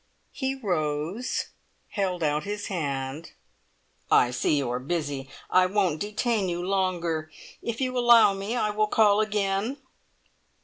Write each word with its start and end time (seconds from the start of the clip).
He 0.31 0.55
rose, 0.55 1.49
held 1.89 2.23
out 2.23 2.43
his 2.43 2.69
hand. 2.69 3.33
"I 4.09 4.31
see 4.31 4.57
you 4.57 4.67
are 4.71 4.79
busy. 4.79 5.29
I 5.47 5.67
won't 5.67 5.99
detain 5.99 6.49
you 6.49 6.65
longer. 6.65 7.29
If 7.61 7.79
you 7.79 7.93
will 7.93 8.05
allow 8.05 8.33
me 8.33 8.55
I 8.55 8.71
will 8.71 8.87
call 8.87 9.21
again." 9.21 9.77